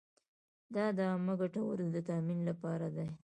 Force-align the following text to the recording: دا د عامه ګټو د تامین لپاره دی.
دا 0.75 0.85
د 0.97 0.99
عامه 1.11 1.33
ګټو 1.41 1.63
د 1.93 1.97
تامین 2.07 2.39
لپاره 2.49 2.87
دی. 2.95 3.07